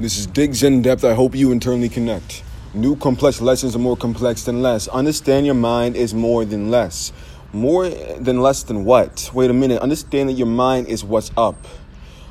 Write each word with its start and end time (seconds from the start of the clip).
This 0.00 0.16
is 0.16 0.28
Digs 0.28 0.62
in 0.62 0.80
Depth. 0.80 1.02
I 1.02 1.14
hope 1.14 1.34
you 1.34 1.50
internally 1.50 1.88
connect. 1.88 2.44
New 2.72 2.94
complex 2.94 3.40
lessons 3.40 3.74
are 3.74 3.80
more 3.80 3.96
complex 3.96 4.44
than 4.44 4.62
less. 4.62 4.86
Understand 4.86 5.44
your 5.44 5.56
mind 5.56 5.96
is 5.96 6.14
more 6.14 6.44
than 6.44 6.70
less. 6.70 7.12
More 7.52 7.88
than 7.88 8.40
less 8.40 8.62
than 8.62 8.84
what? 8.84 9.28
Wait 9.34 9.50
a 9.50 9.52
minute. 9.52 9.82
Understand 9.82 10.28
that 10.28 10.34
your 10.34 10.46
mind 10.46 10.86
is 10.86 11.02
what's 11.02 11.32
up. 11.36 11.66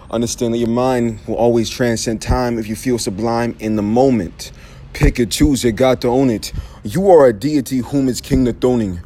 Understand 0.09 0.53
that 0.53 0.59
your 0.59 0.69
mind 0.69 1.19
will 1.27 1.35
always 1.35 1.69
transcend 1.69 2.21
time 2.21 2.57
if 2.57 2.69
you 2.69 2.75
feel 2.77 2.97
sublime 2.97 3.53
in 3.59 3.75
the 3.75 3.81
moment. 3.81 4.53
Pick 4.93 5.19
it, 5.19 5.29
choose 5.29 5.65
it, 5.65 5.73
got 5.73 5.99
to 6.03 6.07
own 6.07 6.29
it. 6.29 6.53
You 6.85 7.09
are 7.09 7.27
a 7.27 7.33
deity 7.33 7.79
whom 7.79 8.07
is 8.07 8.21
king 8.21 8.45
the 8.45 8.53
throning 8.53 9.01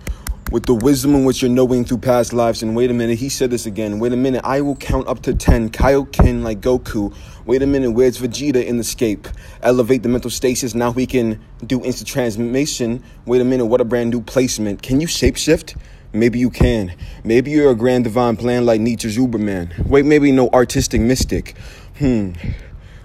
with 0.52 0.66
the 0.66 0.76
wisdom 0.76 1.16
in 1.16 1.24
which 1.24 1.42
you're 1.42 1.50
knowing 1.50 1.86
through 1.86 1.98
past 1.98 2.34
lives. 2.34 2.62
And 2.62 2.76
wait 2.76 2.92
a 2.92 2.94
minute, 2.94 3.18
he 3.18 3.30
said 3.30 3.50
this 3.50 3.66
again. 3.66 4.00
Wait 4.00 4.12
a 4.12 4.18
minute, 4.18 4.42
I 4.44 4.62
will 4.62 4.76
count 4.76 5.08
up 5.08 5.22
to 5.24 5.34
10. 5.34 5.70
Kaioken 5.70 6.44
like 6.44 6.60
Goku. 6.60 7.16
Wait 7.46 7.64
a 7.64 7.68
minute, 7.68 7.92
where's 7.92 8.20
Vegeta 8.20 8.64
in 8.64 8.78
the 8.78 8.84
scape? 8.84 9.28
Elevate 9.64 10.04
the 10.04 10.09
mental 10.09 10.30
stasis. 10.30 10.76
Now 10.76 10.92
we 10.92 11.08
can 11.08 11.42
do 11.66 11.84
instant 11.84 12.09
transformation. 12.09 13.02
Wait 13.26 13.42
a 13.42 13.45
minute, 13.45 13.66
what 13.66 13.82
a 13.82 13.86
brand 13.86 14.12
new 14.12 14.22
placement. 14.22 14.82
Can 14.84 15.02
you 15.02 15.08
shapeshift? 15.08 15.78
Maybe 16.14 16.40
you 16.40 16.50
can. 16.50 16.94
Maybe 17.23 17.52
you're 17.52 17.72
a 17.72 17.76
grand 17.76 18.04
divine 18.04 18.36
plan 18.36 18.66
like 18.66 18.81
Nietzsche's 18.81 19.18
Uberman. 19.18 19.88
Wait, 19.88 20.06
maybe 20.06 20.34
no 20.34 20.50
artistic 20.50 21.00
mystic. 21.00 21.56
Hmm. 21.98 22.31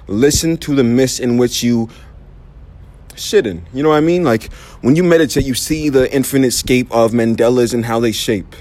Listen 0.08 0.56
to 0.58 0.74
the 0.74 0.84
mist 0.84 1.20
in 1.20 1.36
which 1.36 1.62
you 1.62 1.88
shitting. 3.16 3.62
You 3.72 3.82
know 3.82 3.90
what 3.90 3.96
I 3.96 4.00
mean? 4.00 4.24
Like 4.24 4.52
when 4.80 4.96
you 4.96 5.02
meditate, 5.02 5.44
you 5.44 5.54
see 5.54 5.88
the 5.88 6.12
infinite 6.14 6.52
scape 6.52 6.90
of 6.90 7.12
mandalas 7.12 7.74
and 7.74 7.84
how 7.84 8.00
they 8.00 8.12
shape. 8.12 8.54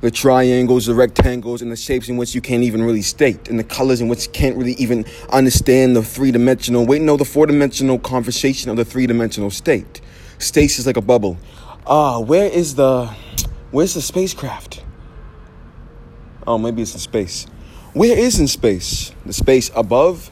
The 0.00 0.12
triangles, 0.12 0.86
the 0.86 0.94
rectangles, 0.94 1.60
and 1.60 1.72
the 1.72 1.76
shapes 1.76 2.08
in 2.08 2.16
which 2.16 2.32
you 2.32 2.40
can't 2.40 2.62
even 2.62 2.84
really 2.84 3.02
state, 3.02 3.48
and 3.48 3.58
the 3.58 3.64
colors 3.64 4.00
in 4.00 4.06
which 4.06 4.26
you 4.26 4.32
can't 4.32 4.56
really 4.56 4.74
even 4.74 5.04
understand 5.30 5.96
the 5.96 6.04
three 6.04 6.30
dimensional, 6.30 6.86
wait, 6.86 7.02
no, 7.02 7.16
the 7.16 7.24
four 7.24 7.46
dimensional 7.46 7.98
conversation 7.98 8.70
of 8.70 8.76
the 8.76 8.84
three 8.84 9.08
dimensional 9.08 9.50
state. 9.50 10.00
Stasis 10.38 10.86
like 10.86 10.96
a 10.96 11.00
bubble. 11.00 11.36
Ah, 11.84 12.14
uh, 12.14 12.20
where 12.20 12.46
is 12.46 12.76
the, 12.76 13.06
where's 13.72 13.94
the 13.94 14.00
spacecraft? 14.00 14.84
Oh, 16.46 16.58
maybe 16.58 16.82
it's 16.82 16.94
in 16.94 17.00
space. 17.00 17.46
Where 17.92 18.16
is 18.16 18.38
in 18.38 18.46
space? 18.46 19.10
The 19.26 19.32
space 19.32 19.70
above 19.74 20.30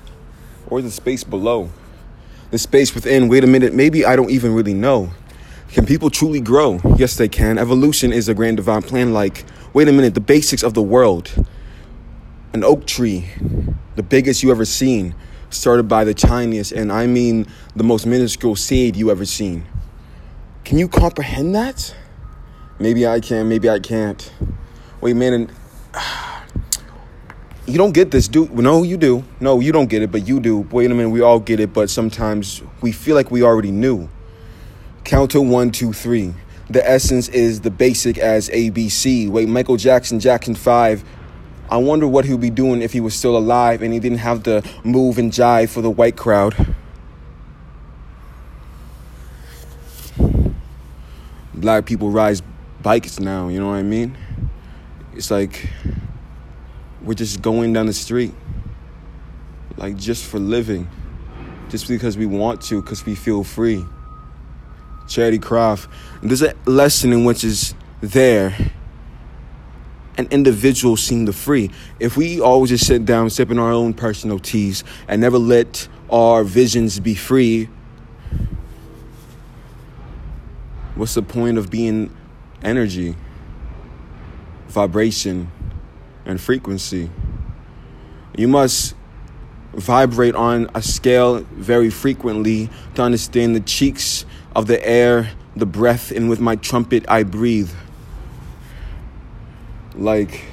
or 0.69 0.81
the 0.81 0.91
space 0.93 1.25
below? 1.25 1.71
The 2.51 2.59
space 2.59 2.95
within, 2.95 3.29
wait 3.29 3.45
a 3.45 3.47
minute, 3.47 3.75
maybe 3.75 4.05
I 4.05 4.17
don't 4.17 4.31
even 4.31 4.55
really 4.55 4.75
know. 4.75 5.11
Can 5.69 5.85
people 5.85 6.11
truly 6.11 6.41
grow? 6.41 6.81
Yes, 6.97 7.17
they 7.17 7.29
can. 7.29 7.59
Evolution 7.59 8.13
is 8.13 8.29
a 8.29 8.35
grand 8.35 8.57
divine 8.57 8.83
plan. 8.83 9.13
Like, 9.13 9.45
wait 9.73 9.89
a 9.89 9.93
minute, 9.93 10.15
the 10.15 10.21
basics 10.21 10.63
of 10.63 10.75
the 10.75 10.83
world. 10.83 11.33
An 12.53 12.65
oak 12.65 12.87
tree, 12.87 13.29
the 13.97 14.03
biggest 14.03 14.43
you 14.43 14.51
ever 14.51 14.65
seen, 14.65 15.15
started 15.51 15.89
by 15.89 16.05
the 16.05 16.15
tiniest, 16.15 16.73
and 16.73 16.93
I 16.93 17.07
mean 17.07 17.47
the 17.75 17.85
most 17.85 18.07
minuscule 18.07 18.57
seed 18.57 18.97
you 18.97 19.11
ever 19.11 19.25
seen. 19.25 19.67
Can 20.65 20.79
you 20.79 20.89
comprehend 20.89 21.55
that? 21.55 21.95
Maybe 22.79 23.07
I 23.07 23.21
can, 23.21 23.49
maybe 23.49 23.69
I 23.69 23.79
can't. 23.79 24.33
Wait, 25.01 25.17
man, 25.17 25.33
and 25.33 25.53
you 27.67 27.79
don't 27.79 27.93
get 27.93 28.13
this, 28.13 28.29
do 28.29 28.47
no, 28.53 28.85
you 28.85 28.97
do. 28.97 29.25
No, 29.41 29.59
you 29.61 29.73
don't 29.73 29.89
get 29.89 30.03
it, 30.03 30.13
but 30.13 30.27
you 30.27 30.39
do. 30.39 30.59
Wait 30.71 30.91
a 30.91 30.95
minute, 30.95 31.11
we 31.11 31.21
all 31.21 31.41
get 31.41 31.59
it, 31.59 31.73
but 31.73 31.91
sometimes 31.91 32.63
we 32.81 32.93
feel 32.93 33.17
like 33.17 33.31
we 33.31 33.43
already 33.43 33.73
knew. 33.73 34.09
Count 35.05 35.33
to 35.33 35.41
one, 35.41 35.73
two, 35.73 35.93
three. 35.93 36.33
The 36.71 36.89
essence 36.89 37.29
is 37.29 37.61
the 37.61 37.71
basic 37.71 38.19
as 38.19 38.49
ABC. 38.51 39.29
Wait, 39.29 39.49
Michael 39.49 39.77
Jackson, 39.77 40.21
Jackson 40.21 40.55
5. 40.55 41.05
I 41.69 41.77
wonder 41.79 42.07
what 42.07 42.25
he'd 42.25 42.41
be 42.41 42.51
doing 42.51 42.83
if 42.83 42.93
he 42.93 43.01
was 43.01 43.15
still 43.15 43.37
alive 43.37 43.83
and 43.83 43.93
he 43.93 43.99
didn't 43.99 44.19
have 44.19 44.45
to 44.45 44.63
move 44.85 45.19
and 45.19 45.33
jive 45.33 45.69
for 45.69 45.81
the 45.81 45.91
white 45.91 46.17
crowd. 46.17 46.75
Black 51.55 51.87
people 51.87 52.11
ride 52.11 52.41
bikes 52.83 53.19
now, 53.19 53.49
you 53.49 53.59
know 53.59 53.69
what 53.69 53.77
I 53.77 53.83
mean? 53.83 54.17
It's 55.15 55.31
like 55.31 55.69
we're 57.07 57.15
just 57.15 57.41
going 57.41 57.73
down 57.73 57.87
the 57.87 57.93
street, 57.93 58.35
like 59.77 59.97
just 59.97 60.25
for 60.25 60.41
living, 60.41 60.89
just 61.69 61.87
because 61.87 62.19
we 62.19 62.27
want 62.27 62.61
to, 62.63 62.83
because 62.83 63.07
we 63.07 63.15
feel 63.15 63.45
free. 63.45 63.85
Charity 65.07 65.39
craft. 65.39 65.89
There's 66.21 66.43
a 66.43 66.55
lesson 66.67 67.13
in 67.13 67.25
which 67.25 67.45
is 67.45 67.75
there. 68.01 68.57
An 70.19 70.27
individual 70.33 70.97
seem 70.97 71.27
to 71.27 71.33
free. 71.33 71.71
If 72.01 72.17
we 72.17 72.41
always 72.41 72.71
just 72.71 72.87
sit 72.87 73.05
down, 73.05 73.31
sipping 73.31 73.61
our 73.61 73.71
own 73.71 73.95
personal 73.95 74.41
teas, 74.41 74.83
and 75.07 75.21
never 75.21 75.39
let 75.39 75.87
our 76.11 76.43
visions 76.43 76.99
be 76.99 77.15
free, 77.15 77.69
what's 80.97 81.15
the 81.15 81.23
point 81.23 81.57
of 81.57 81.71
being 81.71 82.17
energy, 82.63 83.15
vibration? 84.67 85.53
And 86.27 86.41
frequency. 86.41 87.11
You 88.37 88.49
must 88.49 88.95
vibrate 89.73 90.35
on 90.35 90.71
a 90.75 90.83
scale 90.83 91.41
very 91.53 91.91
frequently 91.91 92.69
to 92.95 93.03
understand 93.03 93.55
the 93.55 93.61
cheeks 93.61 94.27
of 94.55 94.67
the 94.67 94.87
air, 94.87 95.31
the 95.55 95.67
breath, 95.67 96.11
and 96.11 96.29
with 96.29 96.41
my 96.41 96.57
trumpet 96.57 97.05
I 97.09 97.23
breathe. 97.23 97.71
Like, 99.95 100.45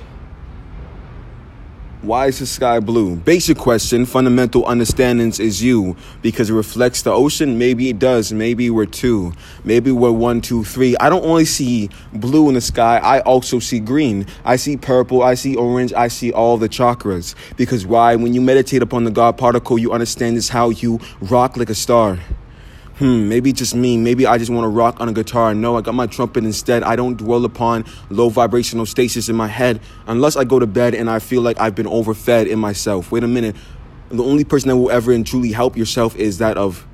why 2.04 2.28
is 2.28 2.40
the 2.40 2.46
sky 2.46 2.82
blue? 2.82 3.16
Basic 3.16 3.58
question, 3.58 4.06
fundamental 4.06 4.66
understandings 4.66 5.40
is 5.40 5.64
you 5.64 5.96
because 6.22 6.50
it 6.50 6.54
reflects 6.54 7.02
the 7.02 7.12
ocean. 7.12 7.58
Maybe 7.58 7.90
it 7.90 7.98
does. 7.98 8.34
Maybe 8.34 8.70
we're 8.70 8.86
two. 8.86 9.32
Maybe 9.64 9.90
we're 9.90 10.12
one, 10.12 10.42
two, 10.42 10.66
three. 10.66 10.98
I 10.98 11.10
don't 11.10 11.24
only 11.24 11.46
see 11.46 11.90
blue 12.12 12.50
in 12.50 12.56
the 12.56 12.62
sky, 12.62 12.98
I 12.98 13.22
also 13.22 13.60
see 13.60 13.80
green. 13.80 14.28
I 14.44 14.58
see 14.58 14.76
purple, 14.76 15.24
I 15.24 15.36
see 15.36 15.56
orange, 15.56 15.94
I 15.94 16.10
see 16.10 16.34
all 16.34 16.58
the 16.58 16.68
chakras. 16.68 17.36
Because 17.56 17.86
why? 17.86 18.18
When 18.18 18.34
you 18.34 18.42
meditate 18.42 18.82
upon 18.82 19.06
the 19.06 19.12
God 19.12 19.38
particle, 19.38 19.78
you 19.78 19.94
understand 19.94 20.36
this 20.36 20.50
how 20.50 20.72
you 20.72 21.00
rock 21.22 21.56
like 21.56 21.70
a 21.70 21.76
star 21.76 22.20
hmm, 22.98 23.28
maybe 23.30 23.54
just 23.54 23.76
me. 23.76 23.98
Maybe 23.98 24.26
I 24.26 24.38
just 24.38 24.52
want 24.52 24.66
to 24.66 24.70
rock 24.70 25.00
on 25.00 25.10
a 25.10 25.14
guitar. 25.14 25.54
No, 25.54 25.78
I 25.78 25.82
got 25.82 25.96
my 25.96 26.08
trumpet 26.08 26.44
instead. 26.44 26.84
I 26.84 26.96
don't 26.96 27.18
dwell 27.18 27.46
upon 27.46 27.86
low 28.10 28.30
vibrational 28.30 28.86
stasis 28.86 29.30
in 29.30 29.36
my 29.36 29.48
head 29.48 29.82
unless 30.08 30.36
I 30.36 30.44
go 30.44 30.60
to 30.60 30.68
bed 30.68 30.94
and 30.94 31.10
I 31.10 31.20
feel 31.20 31.42
like 31.42 31.60
I've 31.60 31.76
been 31.76 31.88
overfed 31.88 32.48
in 32.48 32.60
myself. 32.60 33.12
Wait 33.12 33.24
a 33.24 33.28
minute. 33.28 33.56
The 34.10 34.24
only 34.24 34.44
person 34.44 34.70
that 34.70 34.78
will 34.78 34.92
ever 34.92 35.12
and 35.12 35.26
truly 35.26 35.52
help 35.52 35.76
yourself 35.76 36.16
is 36.16 36.38
that 36.38 36.58
of, 36.58 36.86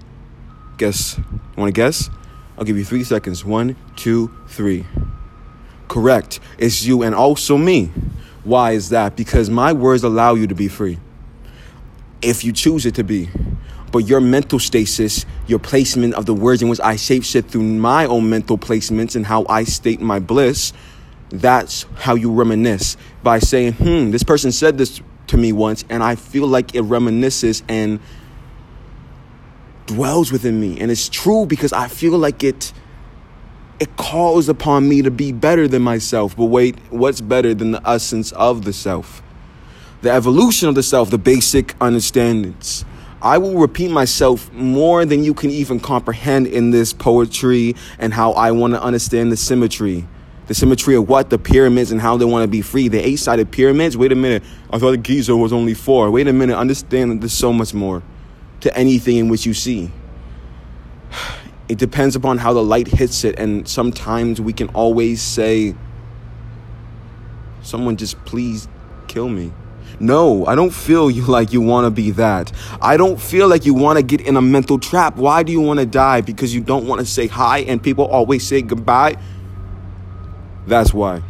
guess, 0.77 1.17
you 1.17 1.23
want 1.57 1.73
to 1.73 1.73
guess? 1.73 2.09
I'll 2.57 2.63
give 2.63 2.77
you 2.77 2.85
three 2.85 3.03
seconds. 3.03 3.43
One, 3.43 3.75
two, 3.95 4.31
three. 4.47 4.85
Correct. 5.87 6.39
It's 6.57 6.85
you 6.85 7.03
and 7.03 7.15
also 7.15 7.57
me. 7.57 7.91
Why 8.43 8.71
is 8.71 8.89
that? 8.89 9.15
Because 9.15 9.49
my 9.49 9.73
words 9.73 10.03
allow 10.03 10.35
you 10.35 10.47
to 10.47 10.55
be 10.55 10.67
free. 10.67 10.97
If 12.21 12.43
you 12.43 12.53
choose 12.53 12.85
it 12.85 12.95
to 12.95 13.03
be. 13.03 13.29
But 13.91 14.07
your 14.07 14.21
mental 14.21 14.59
stasis, 14.59 15.25
your 15.47 15.59
placement 15.59 16.13
of 16.13 16.25
the 16.25 16.33
words 16.33 16.61
in 16.61 16.69
which 16.69 16.79
I 16.81 16.95
shapeshift 16.95 17.49
through 17.49 17.63
my 17.63 18.05
own 18.05 18.29
mental 18.29 18.57
placements 18.57 19.15
and 19.15 19.25
how 19.25 19.45
I 19.49 19.63
state 19.63 19.99
my 19.99 20.19
bliss, 20.19 20.73
that's 21.29 21.85
how 21.95 22.15
you 22.15 22.31
reminisce 22.31 22.97
by 23.23 23.39
saying, 23.39 23.73
hmm, 23.73 24.11
this 24.11 24.23
person 24.23 24.51
said 24.51 24.77
this 24.77 25.01
to 25.27 25.37
me 25.37 25.51
once, 25.51 25.85
and 25.89 26.03
I 26.03 26.15
feel 26.15 26.47
like 26.47 26.75
it 26.75 26.83
reminisces 26.83 27.61
and 27.67 27.99
dwells 29.85 30.31
within 30.31 30.59
me. 30.59 30.79
And 30.79 30.91
it's 30.91 31.09
true 31.09 31.45
because 31.45 31.73
I 31.73 31.87
feel 31.87 32.17
like 32.17 32.43
it 32.43 32.73
it 33.79 33.95
calls 33.95 34.49
upon 34.49 34.89
me 34.89 35.01
to 35.01 35.11
be 35.11 35.31
better 35.31 35.67
than 35.67 35.81
myself. 35.81 36.35
But 36.35 36.45
wait, 36.45 36.77
what's 36.89 37.21
better 37.21 37.53
than 37.53 37.71
the 37.71 37.89
essence 37.89 38.33
of 38.33 38.65
the 38.65 38.73
self? 38.73 39.23
The 40.01 40.11
evolution 40.11 40.67
of 40.67 40.75
the 40.75 40.83
self, 40.83 41.09
the 41.09 41.17
basic 41.17 41.75
understandings. 41.79 42.83
I 43.21 43.37
will 43.37 43.57
repeat 43.57 43.91
myself 43.91 44.51
more 44.53 45.03
than 45.03 45.23
you 45.23 45.33
can 45.33 45.49
even 45.49 45.79
comprehend 45.79 46.47
in 46.47 46.71
this 46.71 46.93
poetry 46.93 47.75
and 47.97 48.13
how 48.13 48.31
I 48.31 48.51
want 48.51 48.73
to 48.73 48.81
understand 48.81 49.31
the 49.31 49.37
symmetry. 49.37 50.07
The 50.47 50.55
symmetry 50.55 50.95
of 50.95 51.09
what? 51.09 51.29
The 51.29 51.37
pyramids 51.37 51.91
and 51.91 51.99
how 51.99 52.17
they 52.17 52.25
want 52.25 52.43
to 52.43 52.47
be 52.47 52.61
free. 52.61 52.87
The 52.87 53.05
eight 53.05 53.17
sided 53.17 53.51
pyramids? 53.51 53.97
Wait 53.97 54.11
a 54.11 54.15
minute. 54.15 54.43
I 54.71 54.79
thought 54.79 54.91
the 54.91 54.97
Giza 54.97 55.35
was 55.35 55.51
only 55.51 55.73
four. 55.73 56.09
Wait 56.09 56.27
a 56.27 56.33
minute. 56.33 56.57
Understand 56.57 57.11
that 57.11 57.19
there's 57.19 57.33
so 57.33 57.51
much 57.51 57.73
more 57.73 58.01
to 58.61 58.75
anything 58.75 59.17
in 59.17 59.29
which 59.29 59.45
you 59.45 59.53
see. 59.53 59.91
It 61.67 61.77
depends 61.77 62.15
upon 62.15 62.39
how 62.39 62.53
the 62.53 62.63
light 62.63 62.87
hits 62.87 63.23
it. 63.23 63.37
And 63.37 63.67
sometimes 63.67 64.41
we 64.41 64.53
can 64.53 64.69
always 64.69 65.21
say, 65.21 65.75
Someone 67.61 67.97
just 67.97 68.17
please 68.25 68.67
kill 69.07 69.29
me. 69.29 69.51
No, 69.99 70.45
I 70.45 70.55
don't 70.55 70.73
feel 70.73 71.11
you 71.11 71.25
like 71.27 71.53
you 71.53 71.61
want 71.61 71.85
to 71.85 71.91
be 71.91 72.11
that. 72.11 72.51
I 72.81 72.97
don't 72.97 73.19
feel 73.19 73.47
like 73.47 73.65
you 73.65 73.73
want 73.73 73.97
to 73.97 74.03
get 74.03 74.21
in 74.21 74.37
a 74.37 74.41
mental 74.41 74.79
trap. 74.79 75.17
Why 75.17 75.43
do 75.43 75.51
you 75.51 75.61
want 75.61 75.79
to 75.79 75.85
die? 75.85 76.21
Because 76.21 76.53
you 76.53 76.61
don't 76.61 76.87
want 76.87 76.99
to 76.99 77.05
say 77.05 77.27
hi 77.27 77.59
and 77.59 77.81
people 77.81 78.05
always 78.05 78.47
say 78.47 78.61
goodbye? 78.61 79.17
That's 80.67 80.93
why. 80.93 81.23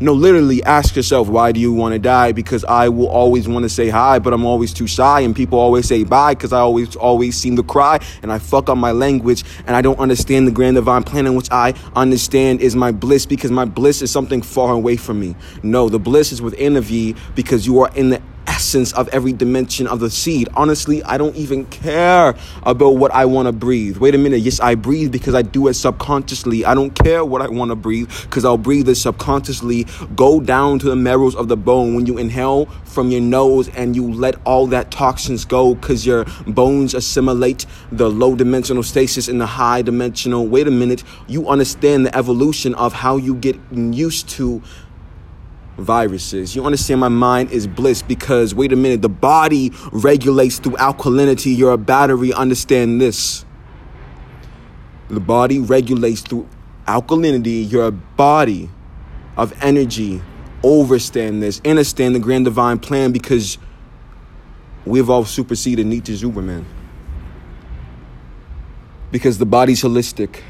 No, 0.00 0.12
literally 0.12 0.62
ask 0.64 0.96
yourself, 0.96 1.28
why 1.28 1.52
do 1.52 1.60
you 1.60 1.72
want 1.72 1.92
to 1.92 2.00
die? 2.00 2.32
Because 2.32 2.64
I 2.64 2.88
will 2.88 3.06
always 3.06 3.46
want 3.46 3.62
to 3.62 3.68
say 3.68 3.88
hi, 3.88 4.18
but 4.18 4.32
I'm 4.32 4.44
always 4.44 4.74
too 4.74 4.88
shy, 4.88 5.20
and 5.20 5.36
people 5.36 5.58
always 5.58 5.86
say 5.86 6.02
bye 6.02 6.34
because 6.34 6.52
I 6.52 6.58
always, 6.58 6.96
always 6.96 7.36
seem 7.36 7.54
to 7.56 7.62
cry, 7.62 8.00
and 8.22 8.32
I 8.32 8.40
fuck 8.40 8.68
up 8.68 8.76
my 8.76 8.90
language, 8.90 9.44
and 9.66 9.76
I 9.76 9.82
don't 9.82 9.98
understand 10.00 10.48
the 10.48 10.52
grand 10.52 10.74
divine 10.74 11.04
plan 11.04 11.26
in 11.26 11.36
which 11.36 11.48
I 11.52 11.74
understand 11.94 12.60
is 12.60 12.74
my 12.74 12.90
bliss 12.90 13.24
because 13.24 13.52
my 13.52 13.64
bliss 13.64 14.02
is 14.02 14.10
something 14.10 14.42
far 14.42 14.72
away 14.72 14.96
from 14.96 15.20
me. 15.20 15.36
No, 15.62 15.88
the 15.88 16.00
bliss 16.00 16.32
is 16.32 16.42
within 16.42 16.76
of 16.76 16.90
ye 16.90 17.14
because 17.36 17.64
you 17.64 17.80
are 17.80 17.90
in 17.94 18.10
the 18.10 18.22
essence 18.54 18.92
of 18.92 19.08
every 19.08 19.32
dimension 19.32 19.88
of 19.88 19.98
the 19.98 20.08
seed. 20.08 20.48
Honestly, 20.54 21.02
I 21.02 21.18
don't 21.18 21.34
even 21.34 21.66
care 21.66 22.36
about 22.62 22.90
what 22.90 23.10
I 23.10 23.24
want 23.24 23.46
to 23.46 23.52
breathe. 23.52 23.96
Wait 23.96 24.14
a 24.14 24.18
minute. 24.18 24.40
Yes, 24.42 24.60
I 24.60 24.76
breathe 24.76 25.10
because 25.10 25.34
I 25.34 25.42
do 25.42 25.66
it 25.66 25.74
subconsciously. 25.74 26.64
I 26.64 26.74
don't 26.74 26.94
care 26.94 27.24
what 27.24 27.42
I 27.42 27.48
want 27.48 27.70
to 27.72 27.74
breathe 27.74 28.08
because 28.22 28.44
I'll 28.44 28.56
breathe 28.56 28.88
it 28.88 28.94
subconsciously. 28.94 29.86
Go 30.14 30.40
down 30.40 30.78
to 30.78 30.86
the 30.86 30.94
marrows 30.94 31.34
of 31.34 31.48
the 31.48 31.56
bone 31.56 31.96
when 31.96 32.06
you 32.06 32.16
inhale 32.16 32.66
from 32.84 33.10
your 33.10 33.20
nose 33.20 33.68
and 33.70 33.96
you 33.96 34.12
let 34.12 34.36
all 34.46 34.68
that 34.68 34.92
toxins 34.92 35.44
go 35.44 35.74
because 35.74 36.06
your 36.06 36.24
bones 36.46 36.94
assimilate 36.94 37.66
the 37.90 38.08
low 38.08 38.36
dimensional 38.36 38.84
stasis 38.84 39.26
in 39.26 39.38
the 39.38 39.46
high 39.46 39.82
dimensional. 39.82 40.46
Wait 40.46 40.68
a 40.68 40.70
minute. 40.70 41.02
You 41.26 41.48
understand 41.48 42.06
the 42.06 42.16
evolution 42.16 42.76
of 42.76 42.92
how 42.92 43.16
you 43.16 43.34
get 43.34 43.58
used 43.72 44.28
to 44.30 44.62
viruses. 45.76 46.54
You 46.54 46.64
understand 46.64 47.00
my 47.00 47.08
mind 47.08 47.50
is 47.50 47.66
bliss 47.66 48.02
because, 48.02 48.54
wait 48.54 48.72
a 48.72 48.76
minute, 48.76 49.02
the 49.02 49.08
body 49.08 49.72
regulates 49.92 50.58
through 50.58 50.74
alkalinity. 50.74 51.56
You're 51.56 51.72
a 51.72 51.78
battery. 51.78 52.32
Understand 52.32 53.00
this. 53.00 53.44
The 55.08 55.20
body 55.20 55.58
regulates 55.58 56.22
through 56.22 56.48
alkalinity. 56.86 57.70
You're 57.70 57.86
a 57.86 57.92
body 57.92 58.70
of 59.36 59.52
energy. 59.62 60.22
Overstand 60.62 61.42
this. 61.42 61.60
Understand 61.64 62.14
the 62.14 62.20
grand 62.20 62.46
divine 62.46 62.78
plan 62.78 63.12
because 63.12 63.58
we've 64.86 65.10
all 65.10 65.24
superseded 65.24 65.86
Nietzsche's 65.86 66.20
Superman. 66.20 66.64
Because 69.10 69.38
the 69.38 69.46
body's 69.46 69.82
holistic. 69.82 70.40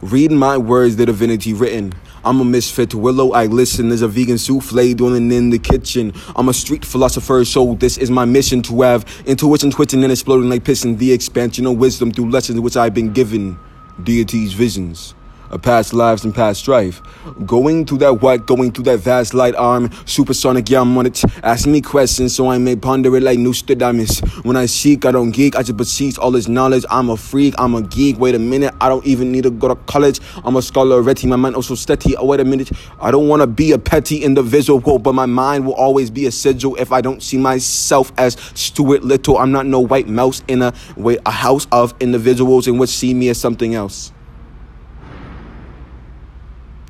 Read 0.00 0.30
my 0.30 0.56
words, 0.56 0.96
the 0.96 1.06
divinity 1.06 1.52
written. 1.52 1.92
I'm 2.28 2.42
a 2.42 2.44
misfit. 2.44 2.94
Willow, 2.94 3.32
I 3.32 3.46
listen. 3.46 3.88
There's 3.88 4.02
a 4.02 4.08
vegan 4.08 4.36
souffle 4.36 4.94
doing 4.94 5.32
in 5.32 5.48
the 5.48 5.58
kitchen. 5.58 6.12
I'm 6.36 6.50
a 6.50 6.52
street 6.52 6.84
philosopher, 6.84 7.42
so 7.46 7.72
this 7.76 7.96
is 7.96 8.10
my 8.10 8.26
mission 8.26 8.60
to 8.64 8.82
have 8.82 9.06
intuition 9.24 9.70
twitching 9.70 10.02
and 10.02 10.12
exploding 10.12 10.50
like 10.50 10.62
pissing. 10.62 10.98
The 10.98 11.10
expansion 11.10 11.64
of 11.64 11.78
wisdom 11.78 12.12
through 12.12 12.28
lessons 12.28 12.60
which 12.60 12.76
I've 12.76 12.92
been 12.92 13.14
given. 13.14 13.58
Deity's 14.02 14.52
visions 14.52 15.14
past 15.56 15.94
lives 15.94 16.24
and 16.24 16.34
past 16.34 16.60
strife. 16.60 17.00
Going 17.46 17.86
through 17.86 17.98
that 17.98 18.20
white, 18.20 18.46
going 18.46 18.72
through 18.72 18.84
that 18.84 18.98
vast 18.98 19.32
light 19.34 19.54
arm, 19.54 19.90
supersonic, 20.04 20.68
yeah, 20.68 20.80
I'm 20.80 20.96
on 20.98 21.06
it. 21.06 21.22
Ask 21.42 21.66
me 21.66 21.80
questions 21.80 22.34
so 22.34 22.48
I 22.50 22.58
may 22.58 22.76
ponder 22.76 23.16
it 23.16 23.22
like 23.22 23.38
Nostradamus. 23.38 24.20
When 24.42 24.56
I 24.56 24.66
seek, 24.66 25.04
I 25.04 25.12
don't 25.12 25.30
geek, 25.30 25.56
I 25.56 25.62
just 25.62 25.76
beseech 25.76 26.18
all 26.18 26.30
this 26.30 26.48
knowledge. 26.48 26.84
I'm 26.90 27.08
a 27.08 27.16
freak, 27.16 27.54
I'm 27.58 27.74
a 27.74 27.82
geek. 27.82 28.18
Wait 28.18 28.34
a 28.34 28.38
minute, 28.38 28.74
I 28.80 28.88
don't 28.88 29.04
even 29.06 29.32
need 29.32 29.44
to 29.44 29.50
go 29.50 29.68
to 29.68 29.76
college. 29.86 30.20
I'm 30.44 30.56
a 30.56 30.62
scholar 30.62 30.96
already, 30.96 31.26
my 31.26 31.36
mind 31.36 31.54
oh 31.54 31.58
also 31.58 31.74
steady. 31.74 32.16
Oh, 32.16 32.26
wait 32.26 32.40
a 32.40 32.44
minute, 32.44 32.70
I 33.00 33.10
don't 33.10 33.28
want 33.28 33.42
to 33.42 33.46
be 33.46 33.72
a 33.72 33.78
petty 33.78 34.24
individual, 34.24 34.98
but 34.98 35.12
my 35.12 35.26
mind 35.26 35.66
will 35.66 35.74
always 35.74 36.10
be 36.10 36.26
a 36.26 36.32
sigil 36.32 36.76
if 36.76 36.92
I 36.92 37.00
don't 37.00 37.22
see 37.22 37.38
myself 37.38 38.12
as 38.18 38.36
Stuart 38.54 39.04
Little. 39.04 39.38
I'm 39.38 39.52
not 39.52 39.66
no 39.66 39.80
white 39.80 40.08
mouse 40.08 40.42
in 40.48 40.62
a, 40.62 40.72
wait, 40.96 41.20
a 41.26 41.30
house 41.30 41.66
of 41.72 41.94
individuals 42.00 42.66
in 42.66 42.78
which 42.78 42.90
see 42.90 43.14
me 43.14 43.28
as 43.28 43.38
something 43.38 43.74
else. 43.74 44.12